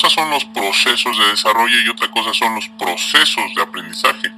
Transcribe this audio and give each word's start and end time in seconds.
son 0.00 0.30
los 0.30 0.44
procesos 0.46 1.18
de 1.18 1.26
desarrollo 1.28 1.80
y 1.80 1.88
otra 1.88 2.10
cosa 2.10 2.34
son 2.34 2.54
los 2.54 2.68
procesos 2.70 3.54
de 3.54 3.62
aprendizaje. 3.62 4.30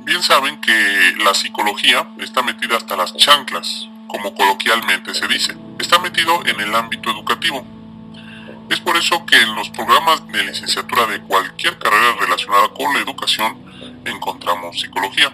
Bien 0.00 0.22
saben 0.22 0.60
que 0.60 1.14
la 1.18 1.34
psicología 1.34 2.08
está 2.18 2.42
metida 2.42 2.76
hasta 2.76 2.96
las 2.96 3.16
chanclas, 3.16 3.88
como 4.06 4.34
coloquialmente 4.34 5.14
se 5.14 5.28
dice. 5.28 5.54
Está 5.78 5.98
metido 5.98 6.42
en 6.46 6.60
el 6.60 6.74
ámbito 6.74 7.10
educativo. 7.10 7.64
Es 8.70 8.80
por 8.80 8.96
eso 8.96 9.24
que 9.26 9.36
en 9.36 9.54
los 9.54 9.68
programas 9.70 10.26
de 10.28 10.44
licenciatura 10.44 11.06
de 11.06 11.20
cualquier 11.20 11.78
carrera 11.78 12.16
relacionada 12.18 12.68
con 12.68 12.92
la 12.94 13.00
educación 13.00 13.56
encontramos 14.04 14.80
psicología. 14.80 15.32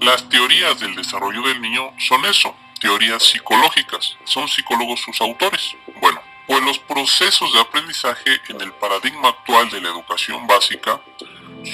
Las 0.00 0.28
teorías 0.28 0.78
del 0.78 0.94
desarrollo 0.94 1.42
del 1.42 1.60
niño 1.60 1.90
son 1.98 2.24
eso, 2.24 2.54
teorías 2.80 3.22
psicológicas. 3.24 4.16
Son 4.24 4.46
psicólogos 4.48 5.00
sus 5.00 5.20
autores. 5.20 5.76
Bueno, 6.00 6.20
pues 6.48 6.64
los 6.64 6.78
procesos 6.78 7.52
de 7.52 7.60
aprendizaje 7.60 8.40
en 8.48 8.62
el 8.62 8.72
paradigma 8.72 9.28
actual 9.28 9.68
de 9.68 9.82
la 9.82 9.90
educación 9.90 10.46
básica 10.46 10.98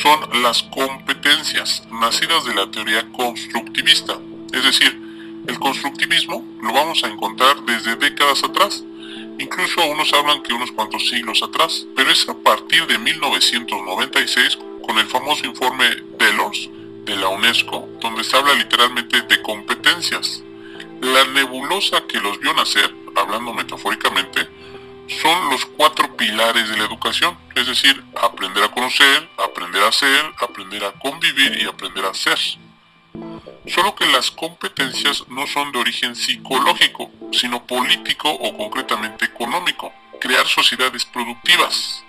son 0.02 0.42
las 0.42 0.64
competencias 0.64 1.84
nacidas 1.92 2.44
de 2.44 2.56
la 2.56 2.68
teoría 2.68 3.06
constructivista. 3.12 4.18
Es 4.52 4.64
decir, 4.64 5.00
el 5.46 5.58
constructivismo 5.60 6.44
lo 6.60 6.72
vamos 6.72 7.04
a 7.04 7.08
encontrar 7.08 7.62
desde 7.62 7.94
décadas 7.94 8.42
atrás. 8.42 8.82
Incluso 9.38 9.86
unos 9.86 10.12
hablan 10.12 10.42
que 10.42 10.52
unos 10.52 10.72
cuantos 10.72 11.08
siglos 11.08 11.40
atrás, 11.44 11.86
pero 11.94 12.10
es 12.10 12.28
a 12.28 12.34
partir 12.34 12.84
de 12.88 12.98
1996 12.98 14.58
con 14.84 14.98
el 14.98 15.06
famoso 15.06 15.46
informe 15.46 15.88
Delors 16.18 16.68
de 17.04 17.14
la 17.14 17.28
UNESCO, 17.28 17.88
donde 18.00 18.24
se 18.24 18.36
habla 18.36 18.54
literalmente 18.54 19.22
de 19.22 19.40
competencias. 19.40 20.42
La 21.00 21.24
nebulosa 21.26 22.04
que 22.08 22.18
los 22.18 22.40
vio 22.40 22.52
nacer, 22.54 22.92
hablando 23.14 23.52
metafóricamente, 23.52 24.48
son 25.08 25.50
los 25.50 25.66
cuatro 25.66 26.16
pilares 26.16 26.68
de 26.68 26.76
la 26.76 26.84
educación, 26.84 27.36
es 27.54 27.66
decir, 27.66 28.02
aprender 28.20 28.64
a 28.64 28.70
conocer, 28.70 29.28
aprender 29.38 29.82
a 29.82 29.88
hacer, 29.88 30.32
aprender 30.40 30.84
a 30.84 30.92
convivir 30.92 31.60
y 31.60 31.66
aprender 31.66 32.04
a 32.04 32.14
ser. 32.14 32.38
Solo 33.66 33.94
que 33.94 34.06
las 34.06 34.30
competencias 34.30 35.24
no 35.28 35.46
son 35.46 35.72
de 35.72 35.78
origen 35.78 36.14
psicológico, 36.14 37.10
sino 37.32 37.64
político 37.64 38.30
o 38.30 38.56
concretamente 38.56 39.24
económico, 39.24 39.92
crear 40.20 40.46
sociedades 40.46 41.04
productivas. 41.04 42.04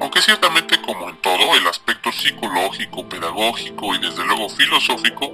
Aunque 0.00 0.20
ciertamente 0.20 0.80
como 0.82 1.08
en 1.08 1.16
todo, 1.16 1.54
el 1.54 1.66
aspecto 1.66 2.12
psicológico, 2.12 3.08
pedagógico 3.08 3.94
y 3.94 3.98
desde 3.98 4.24
luego 4.24 4.48
filosófico 4.50 5.32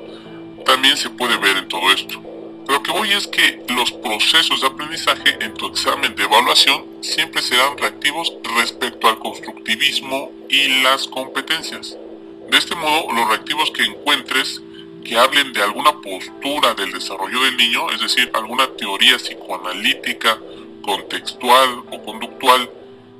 también 0.65 0.97
se 0.97 1.11
puede 1.11 1.37
ver 1.37 1.57
en 1.57 1.69
todo 1.69 1.93
esto. 1.93 2.32
Lo 2.73 2.83
que 2.83 2.91
voy 2.91 3.13
es 3.13 3.27
que 3.27 3.63
los 3.69 3.93
procesos 3.93 4.63
de 4.63 4.67
aprendizaje 4.67 5.37
en 5.45 5.53
tu 5.53 5.67
examen 5.67 6.15
de 6.15 6.25
evaluación 6.25 6.87
siempre 7.03 7.43
serán 7.43 7.77
reactivos 7.77 8.33
respecto 8.57 9.09
al 9.09 9.19
constructivismo 9.19 10.33
y 10.49 10.81
las 10.83 11.07
competencias. 11.07 11.99
De 12.51 12.57
este 12.57 12.75
modo, 12.75 13.13
los 13.13 13.29
reactivos 13.29 13.71
que 13.73 13.83
encuentres 13.83 14.63
que 15.05 15.19
hablen 15.19 15.53
de 15.53 15.63
alguna 15.63 16.01
postura 16.01 16.73
del 16.73 16.93
desarrollo 16.93 17.43
del 17.43 17.59
niño, 17.59 17.91
es 17.91 18.01
decir, 18.01 18.31
alguna 18.33 18.67
teoría 18.69 19.19
psicoanalítica, 19.19 20.39
contextual 20.81 21.83
o 21.91 22.03
conductual 22.03 22.71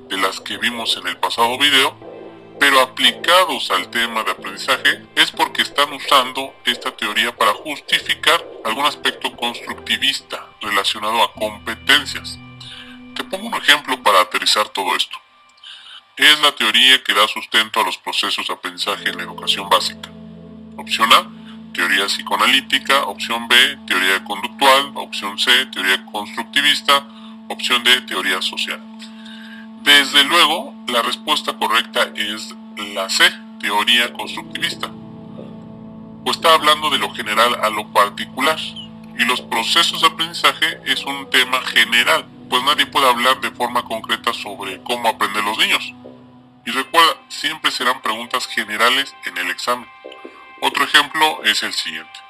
de 0.09 0.17
las 0.17 0.41
que 0.41 0.57
vimos 0.57 0.97
en 0.97 1.09
el 1.09 1.19
pasado 1.19 1.59
video, 1.59 1.95
pero 2.59 2.81
aplicados 2.81 3.71
al 3.71 3.91
tema 3.91 4.25
de 4.25 4.31
aprendizaje 4.31 5.03
es 5.15 5.31
porque 5.31 5.52
están 5.73 5.93
usando 5.95 6.55
esta 6.67 6.95
teoría 6.95 7.35
para 7.35 7.55
justificar 7.55 8.45
algún 8.63 8.85
aspecto 8.85 9.35
constructivista 9.35 10.47
relacionado 10.61 11.23
a 11.23 11.33
competencias. 11.33 12.39
Te 13.17 13.25
pongo 13.25 13.49
un 13.49 13.55
ejemplo 13.55 14.03
para 14.03 14.21
aterrizar 14.21 14.69
todo 14.69 14.95
esto. 14.95 15.17
Es 16.19 16.39
la 16.43 16.53
teoría 16.53 17.03
que 17.03 17.15
da 17.15 17.27
sustento 17.27 17.81
a 17.81 17.85
los 17.85 17.97
procesos 17.97 18.47
de 18.47 18.53
aprendizaje 18.53 19.09
en 19.09 19.17
la 19.17 19.23
educación 19.23 19.67
básica. 19.71 20.11
Opción 20.77 21.11
A, 21.11 21.27
teoría 21.73 22.05
psicoanalítica. 22.05 23.05
Opción 23.05 23.49
B, 23.49 23.57
teoría 23.87 24.23
conductual. 24.25 24.93
Opción 24.95 25.39
C, 25.39 25.51
teoría 25.73 26.05
constructivista. 26.05 27.03
Opción 27.49 27.83
D, 27.83 28.03
teoría 28.03 28.43
social. 28.43 28.81
Desde 29.81 30.23
luego, 30.25 30.75
la 30.89 31.01
respuesta 31.01 31.55
correcta 31.55 32.11
es 32.15 32.55
la 32.77 33.09
C, 33.09 33.25
teoría 33.59 34.13
constructivista. 34.13 34.91
Pues 36.25 36.37
está 36.37 36.55
hablando 36.55 36.91
de 36.91 36.99
lo 36.99 37.13
general 37.15 37.59
a 37.63 37.71
lo 37.71 37.87
particular. 37.93 38.59
Y 39.19 39.25
los 39.25 39.41
procesos 39.43 40.01
de 40.01 40.07
aprendizaje 40.07 40.81
es 40.87 41.05
un 41.05 41.29
tema 41.31 41.61
general, 41.63 42.27
pues 42.49 42.63
nadie 42.65 42.87
puede 42.87 43.09
hablar 43.09 43.41
de 43.41 43.51
forma 43.51 43.85
concreta 43.85 44.33
sobre 44.33 44.83
cómo 44.83 45.09
aprenden 45.09 45.45
los 45.45 45.59
niños. 45.59 45.93
Y 46.65 46.71
recuerda, 46.71 47.17
siempre 47.29 47.71
serán 47.71 48.01
preguntas 48.01 48.47
generales 48.47 49.15
en 49.27 49.37
el 49.39 49.51
examen. 49.51 49.89
Otro 50.61 50.85
ejemplo 50.85 51.43
es 51.45 51.63
el 51.63 51.73
siguiente. 51.73 52.21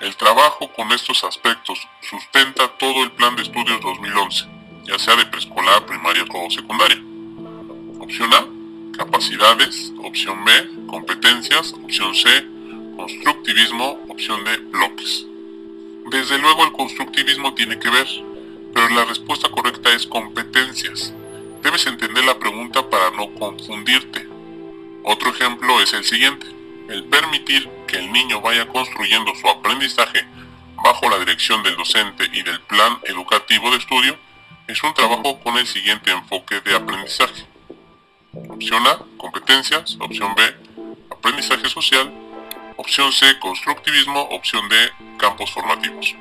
El 0.00 0.16
trabajo 0.16 0.72
con 0.72 0.90
estos 0.92 1.22
aspectos 1.24 1.86
sustenta 2.00 2.68
todo 2.78 3.04
el 3.04 3.12
plan 3.12 3.36
de 3.36 3.42
estudios 3.42 3.80
2011 3.80 4.60
ya 4.84 4.98
sea 4.98 5.16
de 5.16 5.26
preescolar, 5.26 5.86
primaria 5.86 6.24
o 6.28 6.50
secundaria. 6.50 6.98
Opción 8.00 8.32
A, 8.34 8.46
capacidades. 8.96 9.92
Opción 10.02 10.44
B, 10.44 10.52
competencias. 10.88 11.72
Opción 11.72 12.14
C, 12.14 12.28
constructivismo. 13.00 13.98
Opción 14.08 14.44
D, 14.44 14.56
bloques. 14.70 15.26
Desde 16.10 16.38
luego 16.38 16.64
el 16.64 16.72
constructivismo 16.72 17.54
tiene 17.54 17.78
que 17.78 17.88
ver, 17.88 18.06
pero 18.74 18.88
la 18.90 19.04
respuesta 19.04 19.48
correcta 19.48 19.92
es 19.94 20.06
competencias. 20.06 21.12
Debes 21.62 21.86
entender 21.86 22.24
la 22.24 22.38
pregunta 22.38 22.88
para 22.88 23.10
no 23.10 23.32
confundirte. 23.34 24.26
Otro 25.04 25.30
ejemplo 25.30 25.80
es 25.80 25.92
el 25.92 26.04
siguiente. 26.04 26.46
El 26.88 27.04
permitir 27.04 27.68
que 27.86 27.98
el 27.98 28.12
niño 28.12 28.40
vaya 28.40 28.66
construyendo 28.68 29.34
su 29.34 29.48
aprendizaje 29.48 30.24
bajo 30.82 31.08
la 31.08 31.18
dirección 31.18 31.62
del 31.62 31.76
docente 31.76 32.24
y 32.32 32.42
del 32.42 32.60
plan 32.62 32.98
educativo 33.04 33.70
de 33.70 33.76
estudio 33.76 34.16
es 34.66 34.82
un 34.82 34.94
trabajo 34.94 35.40
con 35.40 35.56
el 35.56 35.66
siguiente 35.66 36.10
enfoque 36.10 36.60
de 36.60 36.74
aprendizaje. 36.74 37.46
Opción 38.32 38.86
A, 38.86 38.98
competencias. 39.16 39.96
Opción 40.00 40.34
B, 40.34 40.42
aprendizaje 41.10 41.68
social. 41.68 42.19
Opción 42.90 43.12
C, 43.12 43.38
constructivismo. 43.38 44.20
Opción 44.32 44.68
D, 44.68 44.76
campos 45.16 45.52
formativos. 45.52 46.12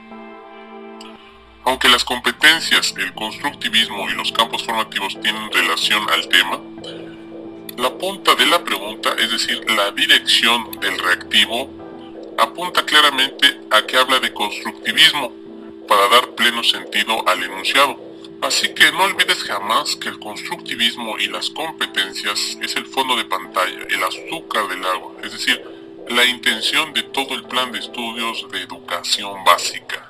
Aunque 1.63 1.90
las 1.90 2.03
competencias, 2.03 2.94
el 2.96 3.12
constructivismo 3.16 4.07
y 4.07 4.13
los 4.13 4.31
campos 4.31 4.63
formativos 4.63 5.19
tienen 5.19 5.52
relación 5.52 6.07
al 6.12 6.30
tema, 6.30 6.59
la 7.75 7.90
punta 7.97 8.35
de 8.35 8.46
la 8.46 8.63
pregunta, 8.63 9.16
es 9.18 9.31
decir, 9.31 9.66
la 9.72 9.90
dirección 9.90 10.69
del 10.80 11.00
reactivo, 11.00 11.72
apunta 12.38 12.86
claramente 12.86 13.62
a 13.72 13.81
que 13.88 13.97
habla 13.97 14.19
de 14.19 14.31
constructivismo 14.31 15.34
para 15.88 16.07
dar 16.09 16.36
pleno 16.36 16.63
sentido 16.63 17.28
al 17.28 17.41
enunciado. 17.41 18.00
Así 18.44 18.75
que 18.75 18.91
no 18.91 19.06
olvides 19.06 19.44
jamás 19.44 19.96
que 19.96 20.09
el 20.09 20.19
constructivismo 20.19 21.18
y 21.18 21.30
las 21.30 21.50
competencias 21.50 22.59
es 22.62 22.75
el 22.75 22.86
fondo 22.86 23.16
de 23.16 23.25
pantalla, 23.25 23.88
el 23.90 24.03
azúcar 24.03 24.68
del 24.68 24.86
agua, 24.86 25.13
es 25.24 25.31
decir, 25.31 25.69
la 26.09 26.25
intención 26.25 26.92
de 26.94 27.03
todo 27.03 27.36
el 27.36 27.44
plan 27.44 27.72
de 27.72 27.80
estudios 27.80 28.50
de 28.52 28.64
educación 28.64 29.44
básica. 29.44 30.09